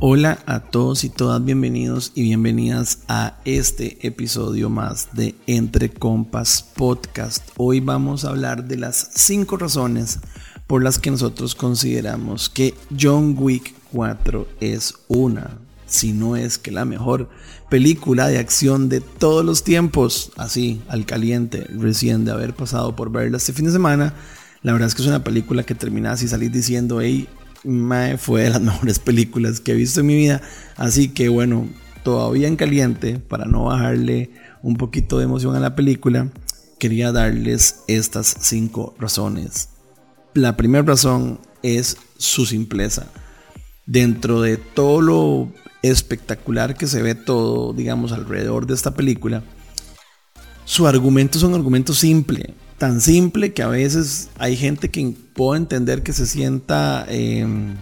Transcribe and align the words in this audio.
Hola 0.00 0.38
a 0.46 0.60
todos 0.60 1.04
y 1.04 1.10
todas, 1.10 1.44
bienvenidos 1.44 2.12
y 2.14 2.22
bienvenidas 2.22 3.00
a 3.08 3.38
este 3.44 4.04
episodio 4.06 4.68
más 4.68 5.10
de 5.12 5.36
Entre 5.46 5.90
Compas 5.90 6.62
Podcast. 6.74 7.48
Hoy 7.56 7.80
vamos 7.80 8.24
a 8.24 8.30
hablar 8.30 8.64
de 8.64 8.78
las 8.78 9.10
5 9.14 9.56
razones 9.56 10.18
por 10.66 10.82
las 10.82 10.98
que 10.98 11.10
nosotros 11.10 11.54
consideramos 11.54 12.48
que 12.48 12.74
John 12.98 13.36
Wick 13.38 13.74
4 13.92 14.48
es 14.60 14.94
una, 15.06 15.58
si 15.86 16.12
no 16.12 16.34
es 16.34 16.58
que 16.58 16.72
la 16.72 16.84
mejor 16.84 17.28
película 17.70 18.26
de 18.26 18.38
acción 18.38 18.88
de 18.88 19.00
todos 19.00 19.44
los 19.44 19.62
tiempos, 19.62 20.32
así 20.36 20.82
al 20.88 21.06
caliente, 21.06 21.64
recién 21.78 22.24
de 22.24 22.32
haber 22.32 22.54
pasado 22.54 22.96
por 22.96 23.12
verla 23.12 23.36
este 23.36 23.52
fin 23.52 23.66
de 23.66 23.72
semana. 23.72 24.14
La 24.62 24.72
verdad 24.72 24.88
es 24.88 24.94
que 24.94 25.02
es 25.02 25.08
una 25.08 25.24
película 25.24 25.64
que 25.64 25.74
terminas 25.74 26.22
y 26.22 26.28
salís 26.28 26.52
diciendo, 26.52 27.00
hey, 27.00 27.28
fue 28.18 28.42
de 28.42 28.50
las 28.50 28.60
mejores 28.62 28.98
películas 28.98 29.60
que 29.60 29.72
he 29.72 29.74
visto 29.74 30.00
en 30.00 30.06
mi 30.06 30.16
vida. 30.16 30.40
Así 30.76 31.08
que 31.08 31.28
bueno, 31.28 31.68
todavía 32.04 32.48
en 32.48 32.56
caliente, 32.56 33.18
para 33.18 33.44
no 33.44 33.64
bajarle 33.64 34.30
un 34.62 34.76
poquito 34.76 35.18
de 35.18 35.24
emoción 35.24 35.56
a 35.56 35.60
la 35.60 35.74
película, 35.74 36.28
quería 36.78 37.12
darles 37.12 37.80
estas 37.88 38.36
cinco 38.40 38.94
razones. 38.98 39.68
La 40.34 40.56
primera 40.56 40.84
razón 40.84 41.40
es 41.62 41.96
su 42.16 42.46
simpleza. 42.46 43.06
Dentro 43.86 44.40
de 44.40 44.56
todo 44.56 45.00
lo 45.00 45.52
espectacular 45.82 46.76
que 46.76 46.86
se 46.86 47.02
ve 47.02 47.16
todo, 47.16 47.72
digamos, 47.72 48.12
alrededor 48.12 48.66
de 48.66 48.74
esta 48.74 48.94
película, 48.94 49.42
su 50.64 50.86
argumento 50.86 51.38
es 51.38 51.44
un 51.44 51.54
argumento 51.54 51.92
simple 51.92 52.54
tan 52.82 53.00
simple 53.00 53.52
que 53.52 53.62
a 53.62 53.68
veces 53.68 54.28
hay 54.40 54.56
gente 54.56 54.90
que 54.90 55.14
puedo 55.34 55.54
entender 55.54 56.02
que 56.02 56.12
se 56.12 56.26
sienta 56.26 57.06
em, 57.08 57.76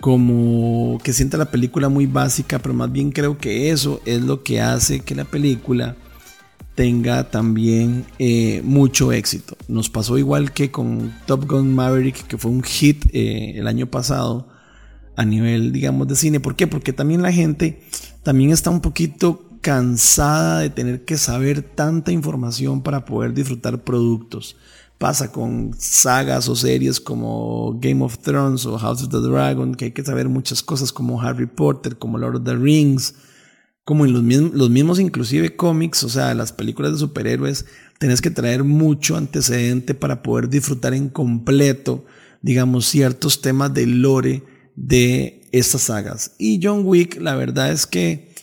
como 0.00 0.98
que 1.04 1.12
sienta 1.12 1.36
la 1.36 1.52
película 1.52 1.88
muy 1.88 2.06
básica, 2.06 2.58
pero 2.58 2.74
más 2.74 2.90
bien 2.90 3.12
creo 3.12 3.38
que 3.38 3.70
eso 3.70 4.00
es 4.04 4.20
lo 4.22 4.42
que 4.42 4.60
hace 4.60 4.98
que 4.98 5.14
la 5.14 5.26
película 5.26 5.94
tenga 6.74 7.30
también 7.30 8.04
eh, 8.18 8.62
mucho 8.64 9.12
éxito. 9.12 9.56
Nos 9.68 9.90
pasó 9.90 10.18
igual 10.18 10.50
que 10.50 10.72
con 10.72 11.14
Top 11.26 11.48
Gun 11.48 11.72
Maverick, 11.72 12.26
que 12.26 12.36
fue 12.36 12.50
un 12.50 12.64
hit 12.64 13.06
eh, 13.12 13.52
el 13.54 13.68
año 13.68 13.86
pasado 13.86 14.48
a 15.14 15.24
nivel, 15.24 15.70
digamos, 15.70 16.08
de 16.08 16.16
cine. 16.16 16.40
¿Por 16.40 16.56
qué? 16.56 16.66
Porque 16.66 16.92
también 16.92 17.22
la 17.22 17.30
gente 17.30 17.80
también 18.24 18.50
está 18.50 18.70
un 18.70 18.80
poquito 18.80 19.55
cansada 19.66 20.60
de 20.60 20.70
tener 20.70 21.04
que 21.04 21.18
saber 21.18 21.60
tanta 21.60 22.12
información 22.12 22.84
para 22.84 23.04
poder 23.04 23.34
disfrutar 23.34 23.82
productos. 23.82 24.54
Pasa 24.96 25.32
con 25.32 25.74
sagas 25.76 26.48
o 26.48 26.54
series 26.54 27.00
como 27.00 27.76
Game 27.80 28.04
of 28.04 28.18
Thrones 28.18 28.64
o 28.64 28.78
House 28.78 29.02
of 29.02 29.08
the 29.08 29.18
Dragon, 29.18 29.74
que 29.74 29.86
hay 29.86 29.90
que 29.90 30.04
saber 30.04 30.28
muchas 30.28 30.62
cosas 30.62 30.92
como 30.92 31.20
Harry 31.20 31.46
Potter, 31.46 31.98
como 31.98 32.16
Lord 32.16 32.36
of 32.36 32.44
the 32.44 32.54
Rings, 32.54 33.16
como 33.82 34.04
en 34.04 34.12
los 34.12 34.70
mismos, 34.70 35.00
inclusive 35.00 35.56
cómics, 35.56 36.04
o 36.04 36.08
sea, 36.08 36.32
las 36.34 36.52
películas 36.52 36.92
de 36.92 36.98
superhéroes, 36.98 37.66
tenés 37.98 38.20
que 38.20 38.30
traer 38.30 38.62
mucho 38.62 39.16
antecedente 39.16 39.94
para 39.94 40.22
poder 40.22 40.48
disfrutar 40.48 40.94
en 40.94 41.08
completo, 41.08 42.04
digamos, 42.40 42.86
ciertos 42.86 43.42
temas 43.42 43.74
de 43.74 43.86
lore 43.86 44.44
de 44.76 45.42
estas 45.50 45.82
sagas. 45.82 46.36
Y 46.38 46.60
John 46.62 46.82
Wick, 46.84 47.20
la 47.20 47.34
verdad 47.34 47.72
es 47.72 47.88
que 47.88 48.35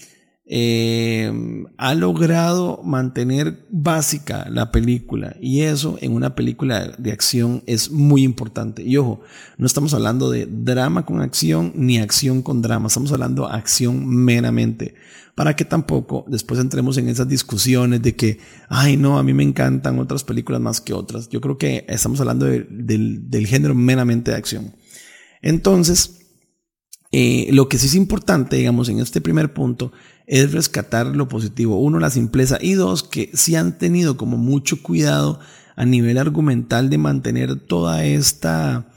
eh, 0.45 1.31
ha 1.77 1.95
logrado 1.95 2.81
mantener 2.83 3.65
básica 3.69 4.45
la 4.49 4.73
película 4.73 5.37
y 5.39 5.61
eso 5.61 5.97
en 6.01 6.11
una 6.11 6.35
película 6.35 6.93
de 6.97 7.11
acción 7.13 7.63
es 7.65 7.91
muy 7.91 8.23
importante. 8.23 8.83
Y 8.83 8.97
ojo, 8.97 9.21
no 9.57 9.65
estamos 9.65 9.93
hablando 9.93 10.29
de 10.29 10.45
drama 10.45 11.05
con 11.05 11.21
acción 11.21 11.71
ni 11.75 11.97
acción 11.97 12.41
con 12.41 12.61
drama, 12.61 12.87
estamos 12.87 13.11
hablando 13.13 13.47
de 13.47 13.53
acción 13.53 14.05
meramente. 14.07 14.95
Para 15.35 15.55
que 15.55 15.65
tampoco 15.65 16.25
después 16.27 16.59
entremos 16.59 16.97
en 16.97 17.09
esas 17.09 17.27
discusiones 17.27 18.03
de 18.03 18.15
que, 18.15 18.37
ay 18.69 18.97
no, 18.97 19.17
a 19.17 19.23
mí 19.23 19.33
me 19.33 19.41
encantan 19.41 19.97
otras 19.97 20.23
películas 20.23 20.61
más 20.61 20.79
que 20.79 20.93
otras. 20.93 21.27
Yo 21.29 21.41
creo 21.41 21.57
que 21.57 21.85
estamos 21.89 22.19
hablando 22.19 22.45
del, 22.45 23.47
género 23.47 23.73
meramente 23.73 24.29
de 24.29 24.37
acción. 24.37 24.75
Entonces, 25.41 26.19
eh, 27.11 27.47
lo 27.51 27.67
que 27.67 27.79
sí 27.79 27.87
es 27.87 27.95
importante, 27.95 28.57
digamos, 28.57 28.89
en 28.89 28.99
este 28.99 29.21
primer 29.21 29.53
punto, 29.53 29.91
es 30.27 30.51
rescatar 30.51 31.07
lo 31.07 31.27
positivo. 31.27 31.79
Uno, 31.79 31.99
la 31.99 32.09
simpleza. 32.09 32.57
Y 32.61 32.73
dos, 32.73 33.03
que 33.03 33.31
sí 33.33 33.55
han 33.55 33.77
tenido 33.77 34.17
como 34.17 34.37
mucho 34.37 34.81
cuidado 34.81 35.39
a 35.75 35.85
nivel 35.85 36.17
argumental 36.17 36.89
de 36.89 36.97
mantener 36.97 37.59
toda 37.59 38.05
esta 38.05 38.87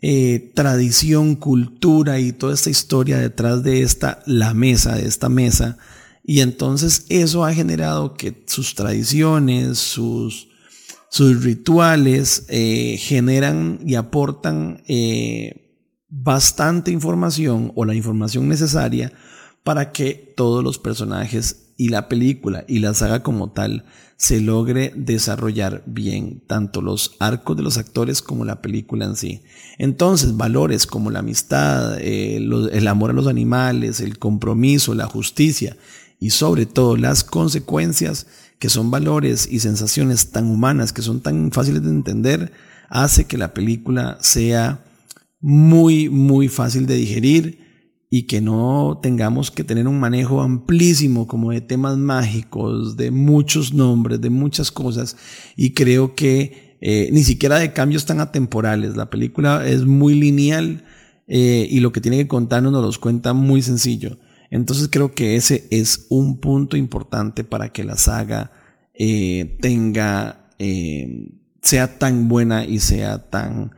eh, 0.00 0.52
tradición, 0.54 1.36
cultura 1.36 2.20
y 2.20 2.32
toda 2.32 2.54
esta 2.54 2.70
historia 2.70 3.18
detrás 3.18 3.62
de 3.62 3.82
esta, 3.82 4.22
la 4.26 4.54
mesa, 4.54 4.94
de 4.94 5.06
esta 5.06 5.28
mesa. 5.28 5.76
Y 6.24 6.40
entonces 6.40 7.06
eso 7.08 7.44
ha 7.44 7.52
generado 7.52 8.14
que 8.14 8.44
sus 8.46 8.74
tradiciones, 8.74 9.78
sus, 9.78 10.48
sus 11.10 11.42
rituales 11.42 12.44
eh, 12.48 12.96
generan 12.98 13.80
y 13.84 13.96
aportan 13.96 14.82
bastante 16.08 16.90
información 16.90 17.72
o 17.74 17.84
la 17.84 17.94
información 17.94 18.48
necesaria 18.48 19.12
para 19.62 19.92
que 19.92 20.34
todos 20.36 20.64
los 20.64 20.78
personajes 20.78 21.72
y 21.76 21.88
la 21.88 22.08
película 22.08 22.64
y 22.68 22.80
la 22.80 22.94
saga 22.94 23.22
como 23.22 23.50
tal 23.50 23.84
se 24.16 24.42
logre 24.42 24.92
desarrollar 24.94 25.82
bien, 25.86 26.42
tanto 26.46 26.82
los 26.82 27.16
arcos 27.20 27.56
de 27.56 27.62
los 27.62 27.78
actores 27.78 28.20
como 28.20 28.44
la 28.44 28.60
película 28.60 29.06
en 29.06 29.16
sí. 29.16 29.40
Entonces, 29.78 30.36
valores 30.36 30.86
como 30.86 31.10
la 31.10 31.20
amistad, 31.20 31.98
eh, 31.98 32.36
el 32.36 32.86
amor 32.86 33.10
a 33.10 33.14
los 33.14 33.26
animales, 33.26 34.00
el 34.00 34.18
compromiso, 34.18 34.94
la 34.94 35.06
justicia 35.06 35.78
y 36.18 36.30
sobre 36.30 36.66
todo 36.66 36.98
las 36.98 37.24
consecuencias, 37.24 38.26
que 38.58 38.68
son 38.68 38.90
valores 38.90 39.48
y 39.50 39.60
sensaciones 39.60 40.32
tan 40.32 40.50
humanas, 40.50 40.92
que 40.92 41.00
son 41.00 41.22
tan 41.22 41.50
fáciles 41.50 41.82
de 41.82 41.88
entender, 41.88 42.52
hace 42.90 43.24
que 43.24 43.38
la 43.38 43.54
película 43.54 44.18
sea 44.20 44.84
muy, 45.40 46.10
muy 46.10 46.48
fácil 46.48 46.86
de 46.86 46.96
digerir 46.96 47.69
y 48.10 48.24
que 48.24 48.40
no 48.40 48.98
tengamos 49.00 49.52
que 49.52 49.62
tener 49.62 49.86
un 49.86 50.00
manejo 50.00 50.42
amplísimo 50.42 51.28
como 51.28 51.52
de 51.52 51.60
temas 51.60 51.96
mágicos, 51.96 52.96
de 52.96 53.12
muchos 53.12 53.72
nombres, 53.72 54.20
de 54.20 54.30
muchas 54.30 54.72
cosas. 54.72 55.16
Y 55.56 55.70
creo 55.70 56.16
que 56.16 56.76
eh, 56.80 57.08
ni 57.12 57.22
siquiera 57.22 57.58
de 57.58 57.72
cambios 57.72 58.06
tan 58.06 58.20
atemporales. 58.20 58.96
La 58.96 59.10
película 59.10 59.66
es 59.66 59.84
muy 59.84 60.14
lineal 60.14 60.84
eh, 61.28 61.68
y 61.70 61.80
lo 61.80 61.92
que 61.92 62.00
tiene 62.00 62.16
que 62.16 62.28
contarnos 62.28 62.72
nos 62.72 62.84
los 62.84 62.98
cuenta 62.98 63.32
muy 63.32 63.62
sencillo. 63.62 64.18
Entonces 64.50 64.88
creo 64.90 65.14
que 65.14 65.36
ese 65.36 65.68
es 65.70 66.06
un 66.08 66.40
punto 66.40 66.76
importante 66.76 67.44
para 67.44 67.72
que 67.72 67.84
la 67.84 67.96
saga 67.96 68.50
eh, 68.94 69.56
tenga, 69.60 70.48
sea 71.62 71.98
tan 71.98 72.28
buena 72.28 72.64
y 72.64 72.80
sea 72.80 73.30
tan 73.30 73.70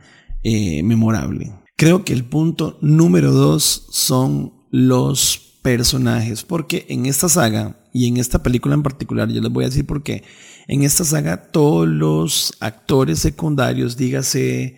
eh, 0.43 0.83
memorable. 0.83 1.51
Creo 1.83 2.05
que 2.05 2.13
el 2.13 2.23
punto 2.23 2.77
número 2.79 3.33
dos 3.33 3.87
son 3.89 4.53
los 4.71 5.57
personajes, 5.61 6.43
porque 6.43 6.85
en 6.87 7.05
esta 7.05 7.27
saga 7.27 7.77
y 7.91 8.07
en 8.07 8.15
esta 8.15 8.41
película 8.41 8.73
en 8.73 8.83
particular, 8.83 9.27
yo 9.27 9.41
les 9.41 9.51
voy 9.51 9.65
a 9.65 9.67
decir 9.67 9.85
por 9.85 10.01
qué, 10.01 10.23
en 10.69 10.83
esta 10.83 11.03
saga 11.03 11.51
todos 11.51 11.85
los 11.85 12.53
actores 12.61 13.19
secundarios, 13.19 13.97
dígase 13.97 14.77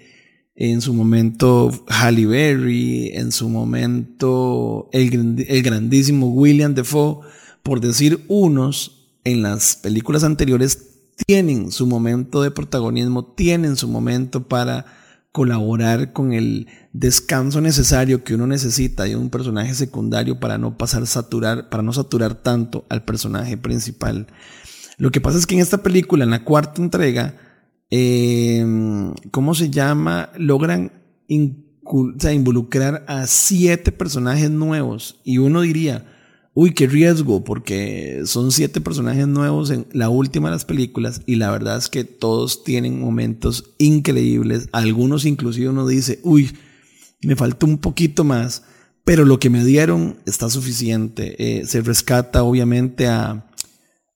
en 0.55 0.81
su 0.81 0.95
momento 0.95 1.69
Halle 1.89 2.25
Berry, 2.25 3.11
en 3.13 3.31
su 3.31 3.49
momento 3.49 4.89
el, 4.91 5.45
el 5.47 5.61
grandísimo 5.61 6.29
William 6.29 6.73
Defoe, 6.73 7.19
por 7.61 7.81
decir 7.81 8.25
unos, 8.29 9.19
en 9.23 9.43
las 9.43 9.75
películas 9.75 10.23
anteriores 10.23 11.03
tienen 11.27 11.71
su 11.71 11.85
momento 11.85 12.41
de 12.41 12.49
protagonismo, 12.49 13.25
tienen 13.25 13.75
su 13.75 13.87
momento 13.87 14.47
para 14.47 15.04
colaborar 15.35 16.13
con 16.13 16.31
el 16.31 16.67
descanso 16.93 17.59
necesario 17.59 18.23
que 18.23 18.35
uno 18.35 18.47
necesita 18.47 19.03
de 19.03 19.17
un 19.17 19.29
personaje 19.29 19.73
secundario 19.73 20.39
para 20.39 20.57
no 20.57 20.77
pasar 20.77 21.05
saturar, 21.07 21.67
para 21.67 21.83
no 21.83 21.91
saturar 21.91 22.35
tanto 22.35 22.85
al 22.87 23.03
personaje 23.03 23.57
principal. 23.57 24.27
Lo 24.97 25.11
que 25.11 25.19
pasa 25.19 25.37
es 25.37 25.45
que 25.45 25.55
en 25.55 25.59
esta 25.59 25.83
película, 25.83 26.23
en 26.23 26.29
la 26.29 26.45
cuarta 26.45 26.81
entrega, 26.81 27.35
em, 27.89 29.13
¿cómo 29.31 29.55
se 29.55 29.69
llama? 29.69 30.29
Logran 30.37 30.93
involucrar 31.27 33.03
a 33.05 33.27
siete 33.27 33.91
personajes 33.91 34.49
nuevos 34.49 35.19
y 35.25 35.39
uno 35.39 35.59
diría, 35.59 36.14
uy, 36.55 36.73
qué 36.73 36.87
riesgo, 36.87 37.43
porque 37.43 38.21
son 38.25 38.51
siete 38.51 38.81
personajes 38.81 39.27
nuevos 39.27 39.69
en 39.69 39.85
la 39.91 40.09
última 40.09 40.47
de 40.47 40.55
las 40.55 40.65
películas 40.65 41.21
y 41.27 41.35
la 41.35 41.51
verdad 41.51 41.77
es 41.77 41.89
que 41.89 42.03
todos 42.03 42.63
tienen 42.63 42.99
momentos 42.99 43.75
increíbles. 43.77 44.69
Algunos 44.71 45.25
inclusive 45.25 45.69
uno 45.69 45.85
dice, 45.85 46.19
uy, 46.23 46.51
me 47.21 47.35
faltó 47.35 47.67
un 47.67 47.77
poquito 47.77 48.23
más, 48.23 48.63
pero 49.03 49.25
lo 49.25 49.39
que 49.39 49.51
me 49.51 49.63
dieron 49.63 50.17
está 50.25 50.49
suficiente. 50.49 51.35
Eh, 51.37 51.67
se 51.67 51.81
rescata 51.81 52.43
obviamente 52.43 53.05
a, 53.07 53.45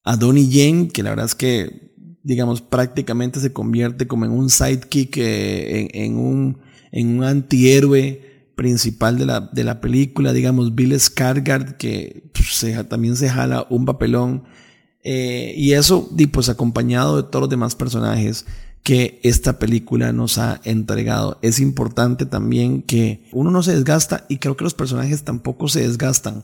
a 0.03 0.18
Donnie 0.18 0.47
Yen, 0.47 0.88
que 0.88 1.03
la 1.03 1.12
verdad 1.12 1.27
es 1.27 1.36
que 1.36 1.89
digamos, 2.24 2.62
prácticamente 2.62 3.39
se 3.39 3.53
convierte 3.53 4.07
como 4.07 4.25
en 4.25 4.31
un 4.31 4.50
sidekick, 4.50 5.18
eh, 5.18 5.89
en, 5.94 6.18
un, 6.18 6.59
en 6.91 7.18
un 7.18 7.24
antihéroe 7.24 8.29
principal 8.60 9.18
de 9.18 9.26
la, 9.26 9.40
de 9.54 9.64
la 9.64 9.80
película, 9.80 10.34
digamos, 10.34 10.76
Bill 10.76 10.92
Skarsgård, 10.92 11.78
que 11.78 12.30
pues, 12.34 12.66
también 12.90 13.16
se 13.16 13.30
jala 13.30 13.66
un 13.70 13.86
papelón. 13.86 14.44
Eh, 15.02 15.54
y 15.56 15.72
eso, 15.72 16.10
pues 16.34 16.50
acompañado 16.50 17.16
de 17.16 17.24
todos 17.24 17.44
los 17.44 17.50
demás 17.50 17.76
personajes 17.76 18.46
que 18.84 19.22
esta 19.24 19.60
película 19.60 20.12
nos 20.12 20.38
ha 20.40 20.60
entregado. 20.66 21.40
Es 21.42 21.62
importante 21.62 22.26
también 22.26 22.82
que 22.82 23.30
uno 23.32 23.50
no 23.50 23.64
se 23.64 23.74
desgasta 23.74 24.26
y 24.28 24.40
creo 24.40 24.58
que 24.58 24.66
los 24.66 24.74
personajes 24.74 25.24
tampoco 25.24 25.70
se 25.70 25.88
desgastan. 25.88 26.44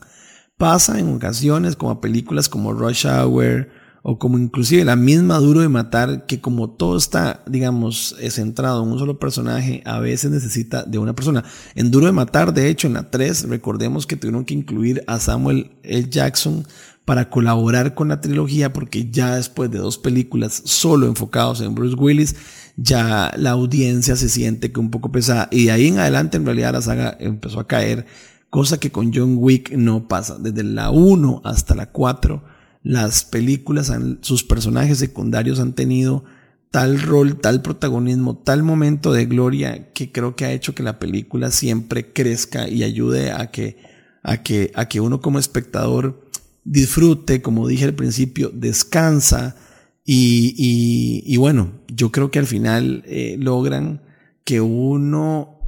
Pasa 0.56 0.98
en 0.98 1.14
ocasiones 1.16 1.76
como 1.76 2.00
películas 2.00 2.48
como 2.48 2.72
Rush 2.72 3.06
Hour 3.06 3.68
o 4.08 4.20
como 4.20 4.38
inclusive 4.38 4.84
la 4.84 4.94
misma 4.94 5.38
Duro 5.38 5.62
de 5.62 5.68
Matar, 5.68 6.26
que 6.26 6.40
como 6.40 6.70
todo 6.70 6.96
está, 6.96 7.42
digamos, 7.50 8.14
centrado 8.30 8.84
en 8.84 8.92
un 8.92 9.00
solo 9.00 9.18
personaje, 9.18 9.82
a 9.84 9.98
veces 9.98 10.30
necesita 10.30 10.84
de 10.84 10.98
una 10.98 11.16
persona. 11.16 11.42
En 11.74 11.90
Duro 11.90 12.06
de 12.06 12.12
Matar, 12.12 12.54
de 12.54 12.68
hecho, 12.68 12.86
en 12.86 12.92
la 12.92 13.10
3, 13.10 13.48
recordemos 13.48 14.06
que 14.06 14.14
tuvieron 14.14 14.44
que 14.44 14.54
incluir 14.54 15.02
a 15.08 15.18
Samuel 15.18 15.72
L. 15.82 16.08
Jackson 16.08 16.64
para 17.04 17.30
colaborar 17.30 17.94
con 17.94 18.06
la 18.06 18.20
trilogía, 18.20 18.72
porque 18.72 19.10
ya 19.10 19.34
después 19.34 19.72
de 19.72 19.78
dos 19.78 19.98
películas 19.98 20.62
solo 20.64 21.08
enfocados 21.08 21.60
en 21.60 21.74
Bruce 21.74 21.96
Willis, 21.96 22.36
ya 22.76 23.32
la 23.36 23.50
audiencia 23.50 24.14
se 24.14 24.28
siente 24.28 24.70
que 24.70 24.78
un 24.78 24.92
poco 24.92 25.10
pesada. 25.10 25.48
Y 25.50 25.64
de 25.64 25.72
ahí 25.72 25.88
en 25.88 25.98
adelante, 25.98 26.36
en 26.36 26.44
realidad, 26.44 26.74
la 26.74 26.82
saga 26.82 27.16
empezó 27.18 27.58
a 27.58 27.66
caer, 27.66 28.06
cosa 28.50 28.78
que 28.78 28.92
con 28.92 29.12
John 29.12 29.34
Wick 29.36 29.72
no 29.72 30.06
pasa. 30.06 30.38
Desde 30.38 30.62
la 30.62 30.90
1 30.90 31.42
hasta 31.44 31.74
la 31.74 31.90
4, 31.90 32.54
las 32.86 33.24
películas, 33.24 33.92
sus 34.20 34.44
personajes 34.44 34.98
secundarios 34.98 35.58
han 35.58 35.72
tenido 35.72 36.22
tal 36.70 37.02
rol, 37.02 37.40
tal 37.40 37.60
protagonismo, 37.60 38.36
tal 38.36 38.62
momento 38.62 39.12
de 39.12 39.26
gloria 39.26 39.92
que 39.92 40.12
creo 40.12 40.36
que 40.36 40.44
ha 40.44 40.52
hecho 40.52 40.72
que 40.72 40.84
la 40.84 41.00
película 41.00 41.50
siempre 41.50 42.12
crezca 42.12 42.68
y 42.68 42.84
ayude 42.84 43.32
a 43.32 43.50
que, 43.50 43.76
a 44.22 44.44
que, 44.44 44.70
a 44.76 44.86
que 44.86 45.00
uno 45.00 45.20
como 45.20 45.40
espectador 45.40 46.30
disfrute, 46.62 47.42
como 47.42 47.66
dije 47.66 47.86
al 47.86 47.94
principio, 47.94 48.52
descansa 48.54 49.56
y, 50.04 51.36
bueno, 51.38 51.72
yo 51.88 52.12
creo 52.12 52.30
que 52.30 52.38
al 52.38 52.46
final 52.46 53.02
eh, 53.08 53.36
logran 53.40 54.00
que 54.44 54.60
uno, 54.60 55.58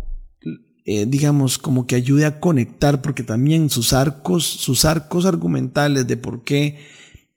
eh, 0.84 1.04
digamos, 1.04 1.58
como 1.58 1.88
que 1.88 1.96
ayude 1.96 2.26
a 2.26 2.38
conectar, 2.38 3.02
porque 3.02 3.24
también 3.24 3.70
sus 3.70 3.92
arcos, 3.92 4.44
sus 4.44 4.84
arcos 4.84 5.26
argumentales 5.26 6.06
de 6.06 6.16
por 6.16 6.44
qué 6.44 6.78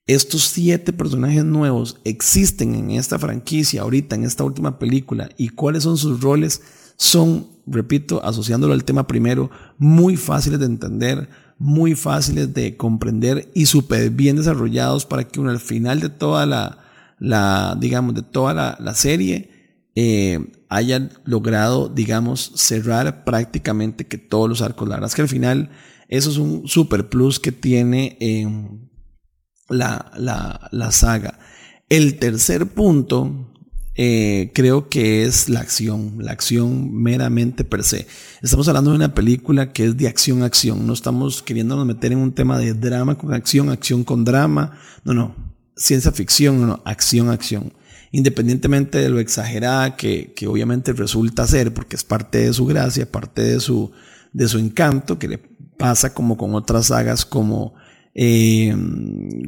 estos 0.07 0.43
siete 0.43 0.93
personajes 0.93 1.45
nuevos 1.45 1.97
existen 2.03 2.75
en 2.75 2.91
esta 2.91 3.19
franquicia, 3.19 3.81
ahorita 3.81 4.15
en 4.15 4.23
esta 4.23 4.43
última 4.43 4.79
película, 4.79 5.29
y 5.37 5.49
cuáles 5.49 5.83
son 5.83 5.97
sus 5.97 6.21
roles, 6.21 6.61
son, 6.97 7.47
repito, 7.65 8.23
asociándolo 8.23 8.73
al 8.73 8.83
tema 8.83 9.07
primero, 9.07 9.49
muy 9.77 10.17
fáciles 10.17 10.59
de 10.59 10.65
entender, 10.65 11.29
muy 11.57 11.95
fáciles 11.95 12.53
de 12.53 12.75
comprender 12.75 13.51
y 13.53 13.67
súper 13.67 14.09
bien 14.09 14.35
desarrollados 14.35 15.05
para 15.05 15.27
que 15.27 15.39
uno 15.39 15.51
al 15.51 15.59
final 15.59 15.99
de 15.99 16.09
toda 16.09 16.45
la, 16.45 16.79
la 17.19 17.77
digamos, 17.79 18.15
de 18.15 18.23
toda 18.23 18.53
la, 18.53 18.93
serie 18.95 19.49
eh, 19.93 20.39
haya 20.69 21.09
logrado, 21.23 21.87
digamos, 21.87 22.51
cerrar 22.55 23.23
prácticamente 23.23 24.07
que 24.07 24.17
todos 24.17 24.49
los 24.49 24.63
arcos. 24.63 24.89
La 24.89 24.95
verdad 24.95 25.09
es 25.09 25.15
que 25.15 25.21
al 25.21 25.27
final 25.27 25.69
eso 26.07 26.31
es 26.31 26.37
un 26.37 26.67
super 26.67 27.09
plus 27.09 27.39
que 27.39 27.51
tiene 27.51 28.17
eh, 28.19 28.47
la, 29.71 30.11
la, 30.17 30.69
la 30.71 30.91
saga. 30.91 31.39
El 31.89 32.19
tercer 32.19 32.67
punto 32.67 33.51
eh, 33.95 34.51
creo 34.55 34.87
que 34.87 35.25
es 35.25 35.49
la 35.49 35.59
acción, 35.59 36.15
la 36.19 36.31
acción 36.31 36.93
meramente 36.93 37.65
per 37.65 37.83
se. 37.83 38.07
Estamos 38.41 38.67
hablando 38.67 38.91
de 38.91 38.95
una 38.95 39.13
película 39.13 39.73
que 39.73 39.85
es 39.85 39.97
de 39.97 40.07
acción 40.07 40.43
acción, 40.43 40.87
no 40.87 40.93
estamos 40.93 41.43
queriéndonos 41.43 41.85
meter 41.85 42.13
en 42.13 42.19
un 42.19 42.31
tema 42.31 42.57
de 42.57 42.73
drama 42.73 43.17
con 43.17 43.33
acción, 43.33 43.69
acción 43.69 44.03
con 44.03 44.23
drama, 44.23 44.77
no, 45.03 45.13
no, 45.13 45.35
ciencia 45.75 46.11
ficción, 46.11 46.61
no, 46.61 46.67
no, 46.67 46.81
acción 46.85 47.29
acción. 47.29 47.73
Independientemente 48.13 48.97
de 48.97 49.09
lo 49.09 49.19
exagerada 49.19 49.95
que, 49.95 50.33
que 50.35 50.47
obviamente 50.47 50.93
resulta 50.93 51.45
ser, 51.47 51.73
porque 51.73 51.95
es 51.95 52.03
parte 52.03 52.39
de 52.39 52.53
su 52.53 52.65
gracia, 52.65 53.09
parte 53.09 53.41
de 53.41 53.59
su, 53.59 53.91
de 54.33 54.47
su 54.47 54.57
encanto, 54.57 55.19
que 55.19 55.27
le 55.27 55.37
pasa 55.77 56.13
como 56.13 56.37
con 56.37 56.55
otras 56.55 56.87
sagas 56.87 57.25
como 57.25 57.73
eh, 58.13 58.75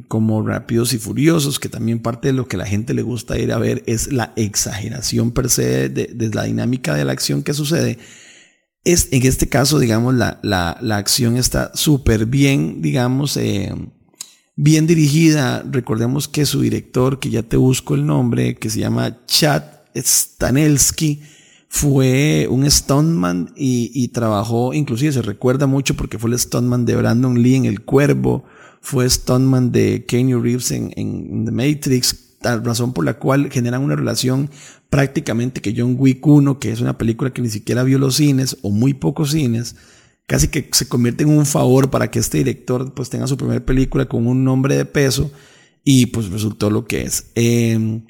como 0.07 0.41
Rápidos 0.41 0.93
y 0.93 0.97
Furiosos, 0.97 1.59
que 1.59 1.69
también 1.69 1.99
parte 1.99 2.29
de 2.29 2.33
lo 2.33 2.47
que 2.47 2.57
la 2.57 2.65
gente 2.65 2.93
le 2.93 3.01
gusta 3.01 3.37
ir 3.37 3.51
a 3.51 3.57
ver 3.57 3.83
es 3.87 4.11
la 4.13 4.33
exageración 4.35 5.31
per 5.31 5.49
se 5.49 5.89
de, 5.89 6.31
la 6.33 6.43
dinámica 6.43 6.95
de 6.95 7.05
la 7.05 7.11
acción 7.11 7.43
que 7.43 7.53
sucede. 7.53 7.97
Es, 8.85 9.09
en 9.11 9.25
este 9.25 9.47
caso, 9.47 9.79
digamos, 9.79 10.13
la, 10.13 10.39
la, 10.43 10.77
la 10.81 10.97
acción 10.97 11.37
está 11.37 11.71
súper 11.73 12.25
bien, 12.25 12.81
digamos, 12.81 13.37
eh, 13.37 13.73
bien 14.55 14.87
dirigida. 14.87 15.63
Recordemos 15.69 16.27
que 16.27 16.45
su 16.45 16.61
director, 16.61 17.19
que 17.19 17.29
ya 17.29 17.43
te 17.43 17.57
busco 17.57 17.95
el 17.95 18.05
nombre, 18.05 18.55
que 18.55 18.69
se 18.69 18.79
llama 18.79 19.25
Chad 19.25 19.63
Stanelski, 19.95 21.21
fue 21.75 22.47
un 22.51 22.69
stuntman 22.69 23.51
y, 23.55 23.89
y, 23.95 24.09
trabajó, 24.09 24.75
inclusive 24.75 25.11
se 25.11 25.23
recuerda 25.23 25.65
mucho 25.65 25.95
porque 25.95 26.19
fue 26.19 26.29
el 26.29 26.37
stuntman 26.37 26.85
de 26.85 26.95
Brandon 26.95 27.41
Lee 27.41 27.55
en 27.55 27.65
El 27.65 27.81
Cuervo, 27.81 28.43
fue 28.79 29.09
stuntman 29.09 29.71
de 29.71 30.05
Kenny 30.07 30.35
Reeves 30.35 30.69
en, 30.69 30.93
en, 30.95 31.45
The 31.45 31.51
Matrix, 31.51 32.35
razón 32.43 32.93
por 32.93 33.05
la 33.05 33.15
cual 33.15 33.49
generan 33.49 33.81
una 33.81 33.95
relación 33.95 34.51
prácticamente 34.91 35.61
que 35.61 35.73
John 35.75 35.95
Wick 35.97 36.25
1, 36.25 36.59
que 36.59 36.71
es 36.71 36.79
una 36.79 36.95
película 36.95 37.33
que 37.33 37.41
ni 37.41 37.49
siquiera 37.49 37.81
vio 37.81 37.97
los 37.97 38.17
cines 38.17 38.55
o 38.61 38.69
muy 38.69 38.93
pocos 38.93 39.31
cines, 39.31 39.75
casi 40.27 40.49
que 40.49 40.69
se 40.73 40.87
convierte 40.87 41.23
en 41.23 41.31
un 41.31 41.47
favor 41.47 41.89
para 41.89 42.11
que 42.11 42.19
este 42.19 42.37
director 42.37 42.93
pues 42.93 43.09
tenga 43.09 43.25
su 43.25 43.35
primera 43.35 43.65
película 43.65 44.05
con 44.05 44.27
un 44.27 44.43
nombre 44.43 44.77
de 44.77 44.85
peso 44.85 45.31
y 45.83 46.05
pues 46.05 46.29
resultó 46.29 46.69
lo 46.69 46.85
que 46.85 47.01
es. 47.01 47.31
Eh, 47.33 48.03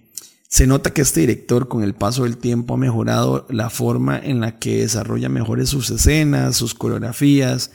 se 0.53 0.67
nota 0.67 0.93
que 0.93 1.01
este 1.01 1.21
director 1.21 1.67
con 1.67 1.81
el 1.81 1.95
paso 1.95 2.25
del 2.25 2.37
tiempo 2.37 2.75
ha 2.75 2.77
mejorado 2.77 3.47
la 3.49 3.71
forma 3.71 4.19
en 4.19 4.39
la 4.39 4.59
que 4.59 4.81
desarrolla 4.81 5.27
mejores 5.27 5.69
sus 5.69 5.89
escenas, 5.89 6.55
sus 6.55 6.75
coreografías. 6.75 7.71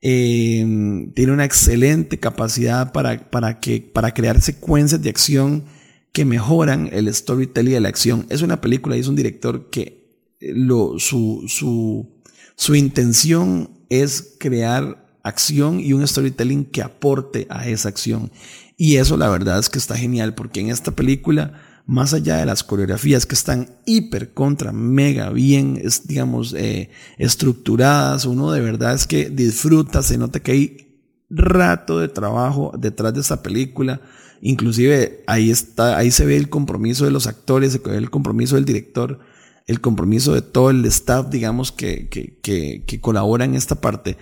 Em, 0.00 1.12
tiene 1.12 1.32
una 1.32 1.44
excelente 1.44 2.18
capacidad 2.18 2.90
para, 2.90 3.28
para, 3.28 3.60
que, 3.60 3.82
para 3.82 4.14
crear 4.14 4.40
secuencias 4.40 5.02
de 5.02 5.10
acción 5.10 5.64
que 6.12 6.24
mejoran 6.24 6.88
el 6.90 7.14
storytelling 7.14 7.74
de 7.74 7.80
la 7.80 7.90
acción. 7.90 8.24
Es 8.30 8.40
una 8.40 8.62
película 8.62 8.96
y 8.96 9.00
es 9.00 9.08
un 9.08 9.16
director 9.16 9.68
que 9.68 10.16
eh, 10.40 10.54
lo, 10.54 10.98
su, 10.98 11.44
su, 11.48 12.22
su 12.54 12.74
intención 12.74 13.68
es 13.90 14.36
crear 14.40 15.06
acción 15.22 15.80
y 15.80 15.92
un 15.92 16.08
storytelling 16.08 16.64
que 16.64 16.80
aporte 16.80 17.46
a 17.50 17.68
esa 17.68 17.90
acción. 17.90 18.30
Y 18.78 18.96
eso 18.96 19.18
la 19.18 19.28
verdad 19.28 19.58
es 19.58 19.68
que 19.68 19.78
está 19.78 19.98
genial 19.98 20.34
porque 20.34 20.60
en 20.60 20.70
esta 20.70 20.92
película 20.92 21.60
más 21.86 22.12
allá 22.12 22.38
de 22.38 22.46
las 22.46 22.64
coreografías 22.64 23.26
que 23.26 23.36
están 23.36 23.76
hiper 23.86 24.34
contra 24.34 24.72
mega 24.72 25.30
bien, 25.30 25.80
digamos, 26.04 26.52
eh, 26.54 26.90
estructuradas, 27.16 28.26
uno 28.26 28.50
de 28.50 28.60
verdad 28.60 28.94
es 28.94 29.06
que 29.06 29.30
disfruta, 29.30 30.02
se 30.02 30.18
nota 30.18 30.40
que 30.40 30.52
hay 30.52 30.86
rato 31.30 32.00
de 32.00 32.08
trabajo 32.08 32.72
detrás 32.76 33.14
de 33.14 33.20
esta 33.20 33.40
película. 33.42 34.00
Inclusive 34.42 35.22
ahí 35.28 35.50
está, 35.50 35.96
ahí 35.96 36.10
se 36.10 36.26
ve 36.26 36.36
el 36.36 36.48
compromiso 36.48 37.04
de 37.04 37.12
los 37.12 37.28
actores, 37.28 37.72
se 37.72 37.78
ve 37.78 37.96
el 37.96 38.10
compromiso 38.10 38.56
del 38.56 38.64
director, 38.64 39.20
el 39.66 39.80
compromiso 39.80 40.34
de 40.34 40.42
todo 40.42 40.70
el 40.70 40.84
staff, 40.86 41.28
digamos, 41.30 41.70
que, 41.70 42.08
que, 42.08 42.38
que, 42.40 42.84
que 42.84 43.00
colabora 43.00 43.44
en 43.44 43.54
esta 43.54 43.76
parte. 43.76 44.16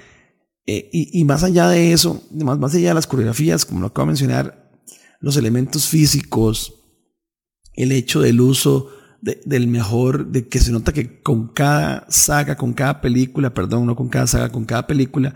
Eh, 0.67 0.91
y, 0.93 1.19
y, 1.19 1.25
más 1.25 1.43
allá 1.43 1.69
de 1.69 1.93
eso, 1.93 2.23
más, 2.31 2.59
más 2.59 2.75
allá 2.75 2.89
de 2.89 2.95
las 2.95 3.07
coreografías, 3.07 3.65
como 3.65 3.81
lo 3.81 3.87
acabo 3.89 4.07
de 4.07 4.13
mencionar, 4.13 4.71
los 5.21 5.37
elementos 5.37 5.89
físicos, 5.89 6.84
el 7.75 7.93
hecho 7.93 8.21
del 8.21 8.41
uso 8.41 8.91
del 9.21 9.69
mejor, 9.69 10.27
de 10.27 10.49
que 10.49 10.59
se 10.59 10.71
nota 10.71 10.93
que 10.93 11.23
con 11.23 11.49
cada 11.49 12.07
saga, 12.11 12.57
con 12.57 12.75
cada 12.75 13.01
película, 13.01 13.55
perdón, 13.55 13.87
no 13.87 13.97
con 13.97 14.09
cada 14.09 14.27
saga, 14.27 14.53
con 14.53 14.67
cada 14.67 14.87
película, 14.87 15.35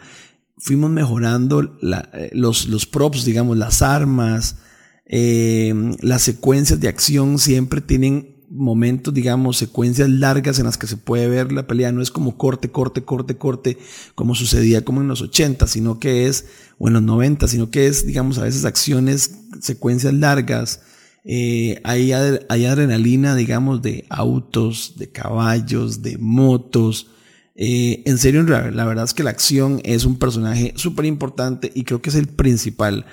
fuimos 0.59 0.91
mejorando 0.91 1.63
eh, 1.63 2.31
los, 2.33 2.69
los 2.69 2.85
props, 2.85 3.25
digamos, 3.25 3.57
las 3.57 3.81
armas, 3.81 4.57
eh, 5.07 5.73
las 6.01 6.21
secuencias 6.21 6.81
de 6.81 6.89
acción 6.89 7.39
siempre 7.39 7.81
tienen 7.81 8.37
momentos, 8.51 9.13
digamos, 9.13 9.57
secuencias 9.57 10.09
largas 10.09 10.59
en 10.59 10.67
las 10.67 10.79
que 10.79 10.87
se 10.87 10.97
puede 10.97 11.29
ver 11.29 11.53
la 11.53 11.67
pelea. 11.67 11.93
No 11.93 12.03
es 12.03 12.11
como 12.11 12.37
corte, 12.37 12.71
corte, 12.71 13.03
corte, 13.05 13.37
corte, 13.37 13.79
como 14.15 14.35
sucedía 14.35 14.85
como 14.85 15.01
en 15.01 15.09
los 15.09 15.23
80, 15.23 15.67
sino 15.67 15.99
que 15.99 16.27
es, 16.27 16.47
o 16.79 16.89
en 16.89 16.95
los 16.95 17.03
90, 17.03 17.49
sino 17.49 17.71
que 17.71 17.87
es, 17.87 18.07
digamos, 18.07 18.39
a 18.39 18.45
veces 18.45 18.65
acciones, 18.65 19.39
secuencias 19.61 20.15
largas, 20.15 20.81
eh, 21.25 21.81
hay, 21.85 22.13
hay, 22.13 22.65
adrenalina, 22.67 23.35
digamos, 23.35 23.83
de 23.83 24.07
autos, 24.09 24.95
de 24.97 25.11
caballos, 25.11 26.03
de 26.03 26.17
motos. 26.19 27.09
Eh, 27.55 28.03
en 28.07 28.19
serio, 28.19 28.45
la 28.45 28.85
verdad 28.85 29.05
es 29.05 29.15
que 29.15 29.25
la 29.25 29.31
acción 29.31 29.81
es 29.85 30.05
un 30.05 30.19
personaje 30.19 30.73
súper 30.77 31.05
importante 31.07 31.73
y 31.75 31.85
creo 31.85 32.01
que 32.01 32.11
es 32.11 32.17
el 32.17 32.29
principal. 32.29 33.05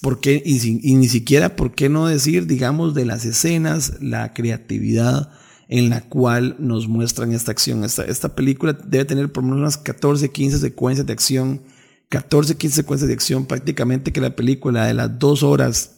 ¿Por 0.00 0.20
qué? 0.20 0.42
Y, 0.44 0.94
ni 0.94 1.08
siquiera, 1.08 1.56
¿por 1.56 1.74
qué 1.74 1.88
no 1.88 2.06
decir, 2.06 2.46
digamos, 2.46 2.94
de 2.94 3.06
las 3.06 3.24
escenas, 3.24 3.94
la 4.00 4.34
creatividad 4.34 5.30
en 5.68 5.90
la 5.90 6.02
cual 6.02 6.56
nos 6.58 6.88
muestran 6.88 7.32
esta 7.32 7.52
acción? 7.52 7.84
Esta, 7.84 8.04
esta 8.04 8.34
película 8.34 8.72
debe 8.72 9.04
tener 9.04 9.30
por 9.32 9.44
lo 9.44 9.50
menos 9.50 9.60
unas 9.60 9.78
14, 9.78 10.30
15 10.30 10.58
secuencias 10.58 11.06
de 11.06 11.12
acción. 11.12 11.62
14, 12.08 12.56
15 12.56 12.76
secuencias 12.76 13.08
de 13.08 13.14
acción, 13.14 13.46
prácticamente 13.46 14.12
que 14.12 14.20
la 14.20 14.36
película 14.36 14.86
de 14.86 14.94
las 14.94 15.18
dos 15.18 15.42
horas, 15.42 15.93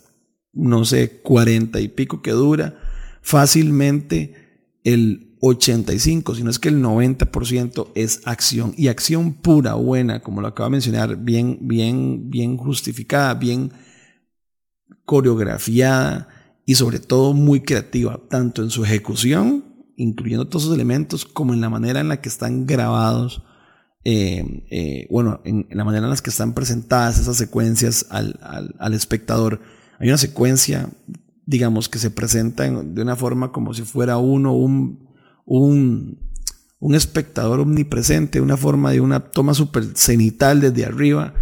no 0.56 0.84
sé, 0.84 1.20
40 1.22 1.80
y 1.80 1.88
pico 1.88 2.22
que 2.22 2.32
dura, 2.32 2.78
fácilmente 3.20 4.34
el 4.84 5.36
85, 5.40 6.34
sino 6.34 6.50
es 6.50 6.58
que 6.58 6.68
el 6.68 6.82
90% 6.82 7.88
es 7.94 8.22
acción 8.24 8.74
y 8.76 8.88
acción 8.88 9.34
pura, 9.34 9.74
buena, 9.74 10.20
como 10.20 10.40
lo 10.40 10.48
acabo 10.48 10.68
de 10.68 10.72
mencionar, 10.72 11.16
bien, 11.18 11.58
bien, 11.62 12.30
bien 12.30 12.56
justificada, 12.56 13.34
bien 13.34 13.72
coreografiada 15.04 16.28
y 16.64 16.74
sobre 16.74 16.98
todo 16.98 17.32
muy 17.32 17.60
creativa, 17.60 18.20
tanto 18.28 18.62
en 18.62 18.70
su 18.70 18.84
ejecución, 18.84 19.64
incluyendo 19.96 20.48
todos 20.48 20.64
esos 20.64 20.74
elementos, 20.74 21.24
como 21.24 21.52
en 21.52 21.60
la 21.60 21.70
manera 21.70 22.00
en 22.00 22.08
la 22.08 22.20
que 22.20 22.28
están 22.28 22.66
grabados, 22.66 23.42
eh, 24.04 24.64
eh, 24.70 25.06
bueno, 25.10 25.40
en, 25.44 25.66
la 25.70 25.84
manera 25.84 26.06
en 26.06 26.10
la 26.10 26.16
que 26.16 26.30
están 26.30 26.54
presentadas 26.54 27.18
esas 27.18 27.36
secuencias 27.36 28.06
al, 28.10 28.38
al 28.78 28.94
espectador. 28.94 29.60
Hay 29.98 30.08
una 30.08 30.18
secuencia, 30.18 30.90
digamos, 31.46 31.88
que 31.88 31.98
se 31.98 32.10
presenta 32.10 32.68
de 32.70 33.02
una 33.02 33.16
forma 33.16 33.52
como 33.52 33.74
si 33.74 33.82
fuera 33.82 34.18
uno 34.18 34.52
un 34.52 35.06
un, 35.46 36.18
un 36.80 36.94
espectador 36.94 37.60
omnipresente, 37.60 38.40
una 38.40 38.58
forma 38.58 38.90
de 38.90 39.00
una 39.00 39.20
toma 39.20 39.54
super 39.54 39.84
cenital 39.94 40.60
desde 40.60 40.84
arriba. 40.84 41.32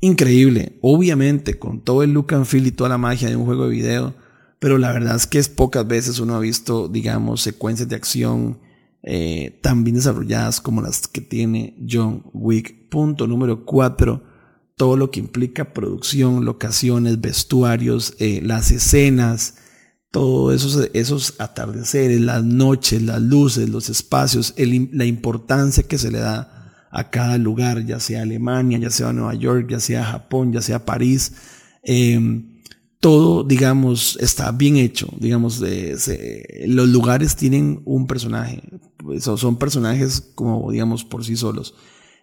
Increíble, 0.00 0.78
obviamente, 0.82 1.58
con 1.58 1.80
todo 1.80 2.02
el 2.02 2.12
look 2.12 2.34
and 2.34 2.44
feel 2.44 2.66
y 2.66 2.72
toda 2.72 2.90
la 2.90 2.98
magia 2.98 3.28
de 3.28 3.36
un 3.36 3.46
juego 3.46 3.64
de 3.64 3.74
video, 3.74 4.14
pero 4.58 4.78
la 4.78 4.92
verdad 4.92 5.16
es 5.16 5.26
que 5.26 5.38
es 5.38 5.48
pocas 5.48 5.86
veces 5.88 6.20
uno 6.20 6.36
ha 6.36 6.40
visto, 6.40 6.88
digamos, 6.88 7.40
secuencias 7.40 7.88
de 7.88 7.96
acción 7.96 8.58
eh, 9.02 9.58
tan 9.62 9.82
bien 9.82 9.96
desarrolladas 9.96 10.60
como 10.60 10.82
las 10.82 11.08
que 11.08 11.20
tiene 11.20 11.74
John 11.88 12.22
Wick. 12.32 12.88
Punto 12.90 13.26
número 13.26 13.64
4, 13.64 14.22
todo 14.76 14.96
lo 14.96 15.10
que 15.10 15.20
implica 15.20 15.72
producción, 15.72 16.44
locaciones, 16.44 17.20
vestuarios, 17.20 18.14
eh, 18.18 18.40
las 18.42 18.70
escenas, 18.70 19.56
todos 20.10 20.54
esos, 20.54 20.90
esos 20.94 21.34
atardeceres, 21.38 22.20
las 22.20 22.44
noches, 22.44 23.02
las 23.02 23.20
luces, 23.20 23.68
los 23.68 23.88
espacios, 23.88 24.54
la 24.56 25.04
importancia 25.04 25.84
que 25.84 25.98
se 25.98 26.10
le 26.10 26.18
da 26.18 26.86
a 26.90 27.10
cada 27.10 27.38
lugar, 27.38 27.84
ya 27.84 27.98
sea 27.98 28.22
Alemania, 28.22 28.78
ya 28.78 28.90
sea 28.90 29.12
Nueva 29.12 29.34
York, 29.34 29.66
ya 29.68 29.80
sea 29.80 30.04
Japón, 30.04 30.52
ya 30.52 30.62
sea 30.62 30.84
París. 30.84 31.32
Em, 31.82 32.54
todo, 33.00 33.42
digamos, 33.42 34.16
está 34.20 34.52
bien 34.52 34.76
hecho. 34.76 35.08
Digamos, 35.18 35.60
los 35.60 36.88
lugares 36.88 37.34
tienen 37.36 37.82
un 37.84 38.06
personaje. 38.06 38.62
Pues, 38.98 39.24
son 39.24 39.58
personajes 39.58 40.20
como, 40.34 40.70
digamos, 40.70 41.04
por 41.04 41.24
sí 41.24 41.36
solos. 41.36 41.74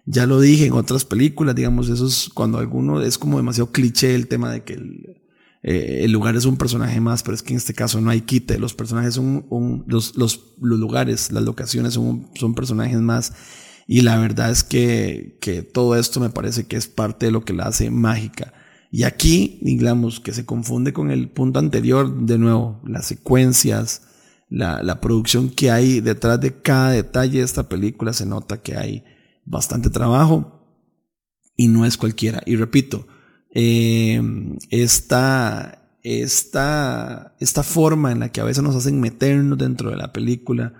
Ya 0.05 0.25
lo 0.25 0.39
dije 0.39 0.65
en 0.65 0.74
otras 0.74 1.05
películas, 1.05 1.55
digamos, 1.55 1.89
eso 1.89 2.08
es 2.08 2.29
cuando 2.34 2.58
alguno 2.58 3.01
es 3.01 3.17
como 3.17 3.38
demasiado 3.38 3.72
cliché 3.72 4.15
el 4.15 4.27
tema 4.27 4.51
de 4.51 4.63
que 4.63 4.74
el, 4.74 5.22
eh, 5.63 6.01
el 6.03 6.12
lugar 6.12 6.36
es 6.36 6.46
un 6.46 6.58
personaje 6.58 7.00
más, 7.00 7.22
pero 7.22 7.36
es 7.36 7.43
que 7.43 7.53
en 7.53 7.58
este 7.58 7.74
caso 7.74 8.01
no 8.01 8.10
hay 8.10 8.22
quite. 8.22 8.58
Los 8.58 8.74
personajes 8.74 9.15
son 9.15 9.46
un, 9.50 9.84
los, 9.88 10.17
los, 10.17 10.55
los, 10.60 10.79
lugares, 10.79 11.31
las 11.31 11.43
locaciones 11.43 11.93
son, 11.93 12.29
son 12.36 12.55
personajes 12.55 13.00
más. 13.00 13.34
Y 13.88 14.01
la 14.01 14.17
verdad 14.17 14.51
es 14.51 14.63
que, 14.63 15.38
que 15.41 15.62
todo 15.63 15.96
esto 15.96 16.20
me 16.20 16.29
parece 16.29 16.65
que 16.65 16.77
es 16.77 16.88
parte 16.88 17.27
de 17.27 17.31
lo 17.31 17.46
que 17.46 17.53
la 17.53 17.65
hace 17.65 17.91
mágica. 17.91 18.53
Y 18.91 19.03
aquí, 19.03 19.60
digamos, 19.62 20.20
que 20.20 20.34
se 20.34 20.46
confunde 20.46 20.93
con 20.93 21.12
el 21.12 21.29
punto 21.29 21.60
anterior, 21.60 22.25
de 22.25 22.38
nuevo, 22.38 22.81
las 22.86 23.05
secuencias, 23.05 24.03
la, 24.50 24.84
la 24.84 25.00
producción 25.00 25.50
que 25.50 25.72
hay 25.72 26.01
detrás 26.01 26.41
de 26.41 26.62
cada 26.62 26.91
detalle 26.91 27.39
de 27.39 27.46
esta 27.46 27.70
película, 27.70 28.13
se 28.13 28.25
nota 28.25 28.62
que 28.62 28.75
hay 28.75 29.03
bastante 29.51 29.89
trabajo 29.89 30.65
y 31.55 31.67
no 31.67 31.86
es 31.86 31.98
cualquiera. 31.98 32.41
Y 32.46 32.55
repito, 32.55 33.05
eh, 33.53 34.22
esta, 34.70 35.98
esta, 36.01 37.36
esta 37.39 37.63
forma 37.63 38.12
en 38.12 38.20
la 38.22 38.29
que 38.29 38.41
a 38.41 38.46
veces 38.46 38.63
nos 38.63 38.75
hacen 38.75 39.00
meternos 39.00 39.58
dentro 39.58 39.89
de 39.91 39.98
la 39.98 40.13
película, 40.13 40.74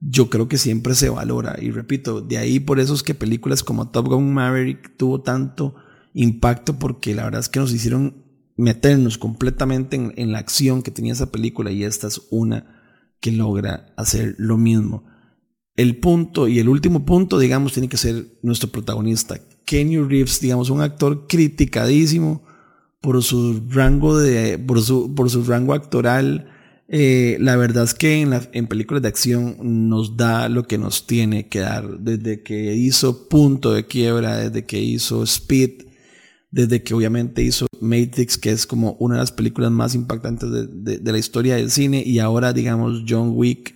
yo 0.00 0.28
creo 0.28 0.48
que 0.48 0.58
siempre 0.58 0.94
se 0.94 1.08
valora. 1.08 1.56
Y 1.60 1.70
repito, 1.70 2.20
de 2.20 2.38
ahí 2.38 2.60
por 2.60 2.80
eso 2.80 2.94
es 2.94 3.02
que 3.02 3.14
películas 3.14 3.62
como 3.62 3.88
Top 3.88 4.08
Gun 4.08 4.34
Maverick 4.34 4.96
tuvo 4.96 5.22
tanto 5.22 5.76
impacto 6.12 6.78
porque 6.78 7.14
la 7.14 7.24
verdad 7.24 7.40
es 7.40 7.48
que 7.48 7.60
nos 7.60 7.72
hicieron 7.72 8.24
meternos 8.56 9.18
completamente 9.18 9.96
en, 9.96 10.12
en 10.16 10.32
la 10.32 10.38
acción 10.38 10.82
que 10.82 10.90
tenía 10.90 11.12
esa 11.12 11.30
película 11.30 11.70
y 11.70 11.84
esta 11.84 12.08
es 12.08 12.22
una 12.30 12.76
que 13.20 13.30
logra 13.30 13.94
hacer 13.96 14.34
lo 14.38 14.58
mismo. 14.58 15.04
El 15.76 15.96
punto 15.96 16.48
y 16.48 16.58
el 16.58 16.68
último 16.68 17.04
punto, 17.04 17.38
digamos, 17.38 17.74
tiene 17.74 17.88
que 17.88 17.98
ser 17.98 18.26
nuestro 18.42 18.70
protagonista, 18.70 19.38
Kenny 19.66 19.98
Reeves, 19.98 20.40
digamos, 20.40 20.70
un 20.70 20.80
actor 20.80 21.26
criticadísimo 21.26 22.42
por 23.00 23.22
su 23.22 23.62
rango 23.68 24.18
de, 24.18 24.58
por 24.58 24.80
su, 24.80 25.14
por 25.14 25.28
su 25.28 25.44
rango 25.44 25.74
actoral. 25.74 26.48
Eh, 26.88 27.36
la 27.40 27.56
verdad 27.56 27.84
es 27.84 27.94
que 27.94 28.20
en, 28.20 28.66
películas 28.68 29.02
de 29.02 29.08
acción 29.08 29.56
nos 29.60 30.16
da 30.16 30.48
lo 30.48 30.62
que 30.64 30.78
nos 30.78 31.06
tiene 31.06 31.48
que 31.48 31.58
dar. 31.58 31.98
Desde 31.98 32.42
que 32.42 32.74
hizo 32.74 33.28
Punto 33.28 33.72
de 33.72 33.86
Quiebra, 33.86 34.36
desde 34.36 34.64
que 34.64 34.80
hizo 34.80 35.24
Speed, 35.24 35.82
desde 36.50 36.82
que 36.82 36.94
obviamente 36.94 37.42
hizo 37.42 37.66
Matrix, 37.80 38.38
que 38.38 38.52
es 38.52 38.66
como 38.66 38.92
una 39.00 39.16
de 39.16 39.20
las 39.20 39.32
películas 39.32 39.72
más 39.72 39.94
impactantes 39.94 40.48
de, 40.50 40.98
de 40.98 41.12
la 41.12 41.18
historia 41.18 41.56
del 41.56 41.70
cine, 41.70 42.02
y 42.06 42.20
ahora, 42.20 42.52
digamos, 42.52 43.02
John 43.06 43.32
Wick. 43.34 43.74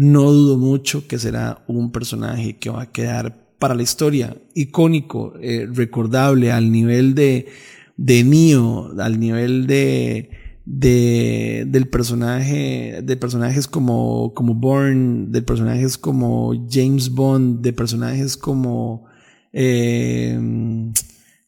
No 0.00 0.32
dudo 0.32 0.56
mucho 0.56 1.06
que 1.06 1.18
será 1.18 1.62
un 1.66 1.92
personaje 1.92 2.56
que 2.56 2.70
va 2.70 2.80
a 2.84 2.90
quedar 2.90 3.36
para 3.58 3.74
la 3.74 3.82
historia, 3.82 4.34
icónico, 4.54 5.34
eh, 5.42 5.68
recordable 5.70 6.50
al 6.52 6.72
nivel 6.72 7.14
de, 7.14 7.48
de 7.98 8.24
Neo, 8.24 8.98
al 8.98 9.20
nivel 9.20 9.66
de, 9.66 10.30
de, 10.64 11.66
del 11.68 11.86
personaje, 11.88 13.02
de 13.04 13.16
personajes 13.18 13.68
como, 13.68 14.32
como 14.32 14.54
Bourne, 14.54 15.26
de 15.28 15.42
personajes 15.42 15.98
como 15.98 16.66
James 16.70 17.10
Bond, 17.10 17.60
de 17.60 17.74
personajes 17.74 18.38
como, 18.38 19.04
eh, 19.52 20.40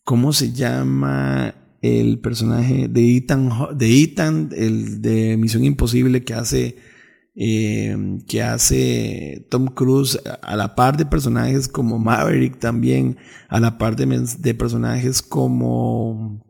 ¿cómo 0.04 0.34
se 0.34 0.52
llama? 0.52 1.54
El 1.80 2.18
personaje 2.18 2.86
de 2.86 3.16
Ethan, 3.16 3.48
de 3.78 4.02
Ethan, 4.02 4.50
el 4.54 5.00
de 5.00 5.38
Misión 5.38 5.64
Imposible 5.64 6.22
que 6.22 6.34
hace 6.34 6.91
eh, 7.34 7.96
que 8.26 8.42
hace 8.42 9.46
Tom 9.50 9.66
Cruise 9.66 10.20
a 10.42 10.56
la 10.56 10.74
par 10.74 10.96
de 10.96 11.06
personajes 11.06 11.68
como 11.68 11.98
Maverick 11.98 12.58
también, 12.58 13.16
a 13.48 13.60
la 13.60 13.78
par 13.78 13.96
de, 13.96 14.06
de 14.38 14.54
personajes 14.54 15.22
como 15.22 16.42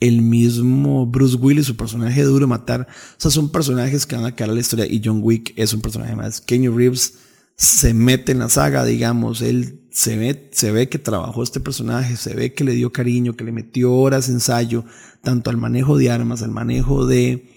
el 0.00 0.22
mismo 0.22 1.06
Bruce 1.06 1.36
Willis, 1.36 1.66
su 1.66 1.76
personaje 1.76 2.22
duro 2.22 2.46
matar. 2.46 2.86
O 2.90 3.20
sea, 3.20 3.30
son 3.30 3.50
personajes 3.50 4.06
que 4.06 4.16
van 4.16 4.26
a 4.26 4.44
a 4.44 4.46
la 4.46 4.60
historia 4.60 4.86
y 4.86 5.00
John 5.04 5.20
Wick 5.22 5.52
es 5.56 5.72
un 5.72 5.80
personaje 5.80 6.14
más. 6.16 6.40
Kenny 6.40 6.68
Reeves 6.68 7.14
se 7.56 7.94
mete 7.94 8.32
en 8.32 8.40
la 8.40 8.48
saga, 8.48 8.84
digamos, 8.84 9.40
él 9.40 9.86
se 9.92 10.16
ve, 10.16 10.50
se 10.52 10.72
ve 10.72 10.88
que 10.88 10.98
trabajó 10.98 11.42
este 11.42 11.60
personaje, 11.60 12.16
se 12.16 12.34
ve 12.34 12.52
que 12.52 12.64
le 12.64 12.72
dio 12.72 12.92
cariño, 12.92 13.36
que 13.36 13.44
le 13.44 13.52
metió 13.52 13.94
horas 13.94 14.26
de 14.26 14.34
ensayo, 14.34 14.84
tanto 15.22 15.50
al 15.50 15.56
manejo 15.56 15.96
de 15.96 16.10
armas, 16.10 16.42
al 16.42 16.50
manejo 16.50 17.06
de 17.06 17.53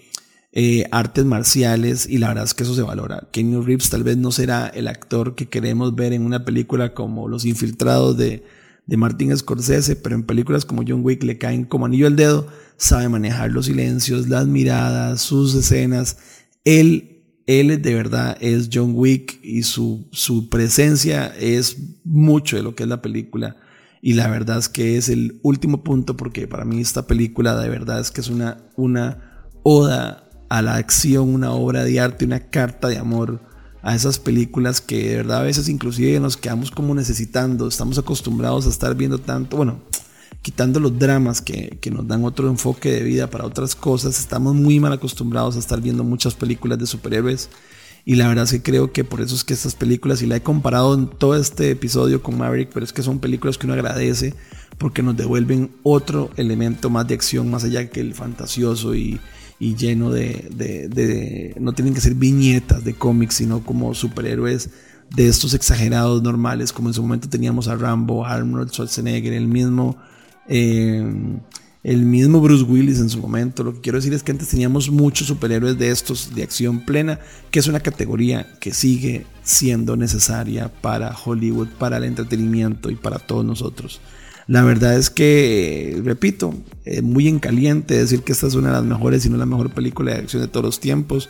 eh, 0.52 0.86
artes 0.92 1.24
marciales 1.26 2.08
y 2.08 2.18
la 2.18 2.28
verdad 2.28 2.44
es 2.44 2.54
que 2.54 2.62
eso 2.62 2.74
se 2.74 2.82
valora. 2.82 3.28
Kenny 3.32 3.60
Reeves 3.60 3.90
tal 3.90 4.02
vez 4.02 4.16
no 4.16 4.32
será 4.32 4.68
el 4.68 4.88
actor 4.88 5.34
que 5.34 5.48
queremos 5.48 5.94
ver 5.94 6.12
en 6.12 6.22
una 6.22 6.44
película 6.44 6.94
como 6.94 7.28
Los 7.28 7.44
Infiltrados 7.44 8.16
de, 8.16 8.44
de 8.86 8.96
Martin 8.96 9.36
Scorsese, 9.36 9.96
pero 9.96 10.14
en 10.14 10.24
películas 10.24 10.64
como 10.64 10.82
John 10.86 11.04
Wick 11.04 11.22
le 11.22 11.36
caen 11.36 11.64
como 11.64 11.84
anillo 11.84 12.06
al 12.06 12.16
dedo, 12.16 12.48
sabe 12.78 13.08
manejar 13.10 13.50
los 13.50 13.66
silencios, 13.66 14.28
las 14.28 14.46
miradas, 14.46 15.20
sus 15.20 15.54
escenas. 15.54 16.16
Él, 16.64 17.42
él 17.46 17.82
de 17.82 17.94
verdad 17.94 18.38
es 18.40 18.70
John 18.72 18.92
Wick 18.94 19.38
y 19.42 19.64
su, 19.64 20.08
su 20.12 20.48
presencia 20.48 21.26
es 21.38 21.76
mucho 22.04 22.56
de 22.56 22.62
lo 22.62 22.74
que 22.74 22.84
es 22.84 22.88
la 22.88 23.02
película. 23.02 23.56
Y 24.00 24.14
la 24.14 24.28
verdad 24.28 24.58
es 24.58 24.70
que 24.70 24.96
es 24.96 25.10
el 25.10 25.40
último 25.42 25.84
punto 25.84 26.16
porque 26.16 26.48
para 26.48 26.64
mí 26.64 26.80
esta 26.80 27.06
película 27.06 27.54
de 27.56 27.68
verdad 27.68 28.00
es 28.00 28.10
que 28.10 28.22
es 28.22 28.28
una, 28.28 28.70
una 28.76 29.50
oda 29.64 30.27
a 30.48 30.62
la 30.62 30.76
acción, 30.76 31.34
una 31.34 31.52
obra 31.52 31.84
de 31.84 32.00
arte, 32.00 32.24
una 32.24 32.40
carta 32.40 32.88
de 32.88 32.98
amor 32.98 33.40
a 33.82 33.94
esas 33.94 34.18
películas 34.18 34.80
que 34.80 35.08
de 35.08 35.16
verdad 35.16 35.38
a 35.38 35.42
veces 35.42 35.68
inclusive 35.68 36.18
nos 36.20 36.36
quedamos 36.36 36.70
como 36.70 36.94
necesitando, 36.94 37.68
estamos 37.68 37.98
acostumbrados 37.98 38.66
a 38.66 38.70
estar 38.70 38.94
viendo 38.94 39.18
tanto, 39.18 39.56
bueno, 39.56 39.80
quitando 40.42 40.80
los 40.80 40.98
dramas 40.98 41.40
que, 41.40 41.78
que, 41.80 41.90
nos 41.90 42.06
dan 42.06 42.24
otro 42.24 42.48
enfoque 42.48 42.90
de 42.90 43.02
vida 43.02 43.28
para 43.30 43.44
otras 43.44 43.74
cosas, 43.74 44.18
estamos 44.18 44.54
muy 44.54 44.80
mal 44.80 44.92
acostumbrados 44.92 45.56
a 45.56 45.58
estar 45.58 45.80
viendo 45.80 46.04
muchas 46.04 46.34
películas 46.34 46.78
de 46.78 46.86
superhéroes 46.86 47.50
Y 48.04 48.14
la 48.16 48.28
verdad 48.28 48.44
es 48.44 48.52
que 48.52 48.62
creo 48.62 48.92
que 48.92 49.04
por 49.04 49.20
eso 49.20 49.34
es 49.34 49.44
que 49.44 49.54
estas 49.54 49.74
películas, 49.74 50.22
y 50.22 50.26
la 50.26 50.36
he 50.36 50.42
comparado 50.42 50.94
en 50.94 51.08
todo 51.08 51.36
este 51.36 51.70
episodio 51.70 52.22
con 52.22 52.38
Maverick, 52.38 52.70
pero 52.72 52.84
es 52.84 52.92
que 52.92 53.02
son 53.02 53.18
películas 53.18 53.58
que 53.58 53.66
uno 53.66 53.74
agradece 53.74 54.34
porque 54.78 55.02
nos 55.02 55.16
devuelven 55.16 55.72
otro 55.82 56.30
elemento 56.36 56.88
más 56.88 57.06
de 57.06 57.14
acción, 57.14 57.50
más 57.50 57.64
allá 57.64 57.90
que 57.90 58.00
el 58.00 58.14
fantasioso 58.14 58.94
y, 58.94 59.20
lleno 59.58 60.10
de, 60.10 60.48
de, 60.54 61.54
No 61.60 61.72
tienen 61.72 61.94
que 61.94 62.00
ser 62.00 62.14
viñetas 62.14 62.84
de 62.84 62.94
cómics, 62.94 63.34
sino 63.34 63.64
como 63.64 63.94
superhéroes 63.94 64.70
de 65.14 65.28
estos 65.28 65.54
exagerados 65.54 66.22
normales, 66.22 66.72
como 66.72 66.88
en 66.88 66.94
su 66.94 67.02
momento 67.02 67.28
teníamos 67.28 67.66
a 67.68 67.76
Rambo, 67.76 68.24
Arnold 68.24 68.70
Schwarzenegger, 68.70 69.32
el 69.32 69.48
mismo, 69.48 69.96
eh, 70.48 71.02
el 71.82 72.02
mismo 72.02 72.40
Bruce 72.40 72.64
Willis 72.64 73.00
en 73.00 73.08
su 73.08 73.18
momento. 73.18 73.64
Lo 73.64 73.74
que 73.74 73.80
quiero 73.80 73.98
decir 73.98 74.12
es 74.12 74.22
que 74.22 74.32
antes 74.32 74.48
teníamos 74.48 74.90
muchos 74.90 75.26
superhéroes 75.26 75.78
de 75.78 75.90
estos 75.90 76.34
de 76.34 76.42
acción 76.42 76.84
plena, 76.84 77.18
que 77.50 77.58
es 77.58 77.66
una 77.66 77.80
categoría 77.80 78.58
que 78.60 78.72
sigue 78.72 79.26
siendo 79.42 79.96
necesaria 79.96 80.70
para 80.80 81.16
Hollywood, 81.16 81.68
para 81.78 81.96
el 81.96 82.04
entretenimiento 82.04 82.90
y 82.90 82.96
para 82.96 83.18
todos 83.18 83.44
nosotros. 83.44 84.00
La 84.48 84.62
verdad 84.62 84.96
es 84.96 85.10
que, 85.10 86.00
repito, 86.02 86.54
muy 87.02 87.28
en 87.28 87.38
caliente 87.38 87.98
decir 87.98 88.22
que 88.22 88.32
esta 88.32 88.46
es 88.46 88.54
una 88.54 88.68
de 88.68 88.74
las 88.74 88.84
mejores, 88.84 89.22
si 89.22 89.28
no 89.28 89.36
la 89.36 89.46
mejor 89.46 89.70
película 89.70 90.12
de 90.12 90.18
acción 90.18 90.42
de 90.42 90.48
todos 90.48 90.64
los 90.64 90.80
tiempos. 90.80 91.28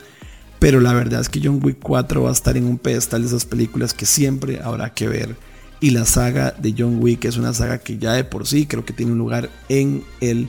Pero 0.60 0.80
la 0.80 0.92
verdad 0.92 1.20
es 1.20 1.28
que 1.28 1.40
John 1.42 1.60
Wick 1.62 1.78
4 1.80 2.22
va 2.22 2.30
a 2.30 2.32
estar 2.32 2.56
en 2.56 2.64
un 2.64 2.78
pedestal 2.78 3.22
de 3.22 3.28
esas 3.28 3.44
películas 3.44 3.92
que 3.92 4.06
siempre 4.06 4.60
habrá 4.62 4.94
que 4.94 5.08
ver. 5.08 5.36
Y 5.80 5.90
la 5.90 6.04
saga 6.04 6.54
de 6.58 6.74
John 6.78 6.98
Wick 7.00 7.24
es 7.24 7.36
una 7.36 7.52
saga 7.52 7.78
que 7.78 7.98
ya 7.98 8.12
de 8.12 8.24
por 8.24 8.46
sí 8.46 8.66
creo 8.66 8.84
que 8.84 8.92
tiene 8.92 9.12
un 9.12 9.18
lugar 9.18 9.50
en 9.68 10.04
el 10.20 10.48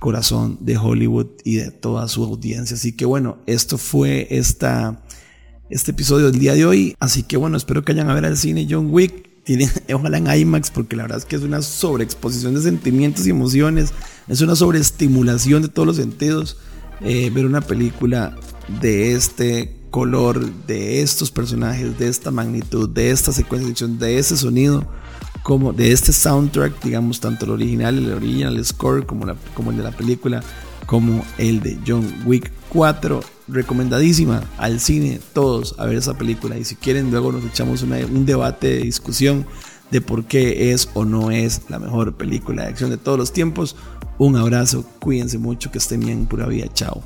corazón 0.00 0.58
de 0.60 0.76
Hollywood 0.76 1.26
y 1.44 1.56
de 1.56 1.70
toda 1.70 2.08
su 2.08 2.24
audiencia. 2.24 2.74
Así 2.74 2.92
que 2.92 3.04
bueno, 3.04 3.38
esto 3.46 3.78
fue 3.78 4.26
esta, 4.30 5.04
este 5.70 5.92
episodio 5.92 6.30
del 6.30 6.40
día 6.40 6.54
de 6.54 6.66
hoy. 6.66 6.96
Así 6.98 7.22
que 7.22 7.36
bueno, 7.36 7.56
espero 7.56 7.84
que 7.84 7.92
hayan 7.92 8.10
a 8.10 8.14
ver 8.14 8.24
al 8.24 8.36
cine 8.36 8.66
John 8.68 8.88
Wick. 8.90 9.27
Ojalá 9.94 10.18
en 10.18 10.40
IMAX 10.40 10.70
porque 10.70 10.96
la 10.96 11.04
verdad 11.04 11.18
es 11.18 11.24
que 11.24 11.36
es 11.36 11.42
una 11.42 11.62
sobreexposición 11.62 12.54
de 12.54 12.62
sentimientos 12.62 13.26
y 13.26 13.30
emociones. 13.30 13.92
Es 14.28 14.40
una 14.40 14.56
sobreestimulación 14.56 15.62
de 15.62 15.68
todos 15.68 15.86
los 15.86 15.96
sentidos. 15.96 16.58
Eh, 17.00 17.30
ver 17.30 17.46
una 17.46 17.60
película 17.60 18.36
de 18.80 19.12
este 19.12 19.74
color, 19.90 20.52
de 20.66 21.00
estos 21.00 21.30
personajes, 21.30 21.98
de 21.98 22.08
esta 22.08 22.30
magnitud, 22.30 22.88
de 22.88 23.10
esta 23.10 23.32
secuencia 23.32 23.66
de 23.66 23.72
acción, 23.72 23.98
de 23.98 24.18
ese 24.18 24.36
sonido, 24.36 24.86
como 25.42 25.72
de 25.72 25.92
este 25.92 26.12
soundtrack, 26.12 26.82
digamos, 26.82 27.20
tanto 27.20 27.46
el 27.46 27.52
original, 27.52 27.96
el 27.96 28.12
original 28.12 28.62
score, 28.64 29.06
como 29.06 29.30
el 29.70 29.76
de 29.76 29.82
la 29.82 29.92
película, 29.92 30.42
como 30.88 31.22
el 31.36 31.60
de 31.60 31.78
John 31.86 32.22
Wick 32.24 32.50
4. 32.70 33.20
Recomendadísima 33.46 34.42
al 34.56 34.80
cine, 34.80 35.20
todos 35.34 35.74
a 35.78 35.84
ver 35.84 35.96
esa 35.96 36.16
película. 36.16 36.56
Y 36.56 36.64
si 36.64 36.76
quieren, 36.76 37.10
luego 37.10 37.30
nos 37.30 37.44
echamos 37.44 37.82
un 37.82 38.24
debate 38.24 38.68
de 38.68 38.78
discusión 38.78 39.46
de 39.90 40.00
por 40.00 40.24
qué 40.24 40.72
es 40.72 40.88
o 40.94 41.04
no 41.04 41.30
es 41.30 41.62
la 41.68 41.78
mejor 41.78 42.14
película 42.14 42.62
de 42.62 42.70
acción 42.70 42.88
de 42.88 42.96
todos 42.96 43.18
los 43.18 43.32
tiempos. 43.32 43.76
Un 44.16 44.36
abrazo, 44.36 44.84
cuídense 44.98 45.36
mucho, 45.36 45.70
que 45.70 45.76
estén 45.76 46.00
bien, 46.00 46.24
pura 46.24 46.46
vida, 46.46 46.66
chao. 46.72 47.02